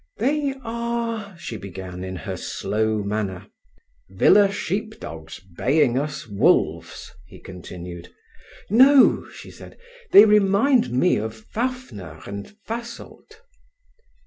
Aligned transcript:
"They 0.17 0.55
are—" 0.63 1.37
she 1.37 1.57
began, 1.57 2.03
in 2.03 2.15
her 2.15 2.35
slow 2.35 3.03
manner. 3.03 3.45
"Villa 4.09 4.51
sheep 4.51 4.99
dogs 4.99 5.39
baying 5.39 5.95
us 5.95 6.25
wolves," 6.25 7.11
he 7.27 7.39
continued. 7.39 8.11
"No," 8.67 9.29
she 9.29 9.51
said, 9.51 9.77
"they 10.11 10.25
remind 10.25 10.89
me 10.89 11.17
of 11.17 11.35
Fafner 11.53 12.19
and 12.25 12.57
Fasolt." 12.65 13.41